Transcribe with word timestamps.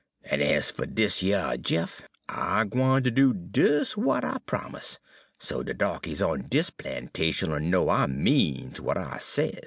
En 0.25 0.41
ez 0.41 0.71
fer 0.71 0.87
dis 0.87 1.21
yer 1.21 1.55
Jeff, 1.57 2.01
I'm 2.27 2.69
gwine 2.69 3.03
ter 3.03 3.11
do 3.11 3.33
des 3.33 3.93
w'at 3.95 4.23
I 4.23 4.39
promus', 4.47 4.97
so 5.37 5.61
de 5.61 5.75
darkies 5.75 6.23
on 6.23 6.41
dis 6.49 6.71
plantation'll 6.71 7.59
know 7.61 7.87
I 7.87 8.07
means 8.07 8.77
w'at 8.79 8.97
I 8.97 9.19
sez.' 9.19 9.59